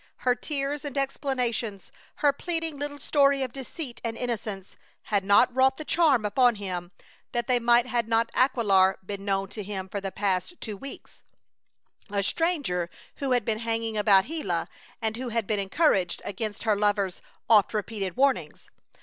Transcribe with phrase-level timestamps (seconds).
[0.25, 5.77] Her tears and explanations, her pleading little story of deceit and innocence, had not wrought
[5.77, 6.91] the charm upon him
[7.33, 11.21] that they might had not Aquilar been known to him for the past two weeks,
[12.09, 14.67] a stranger who had been hanging about Gila,
[15.03, 18.71] and who had been encouraged against her lover's oft repeated warnings.